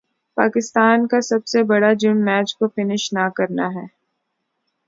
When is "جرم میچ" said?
1.93-2.55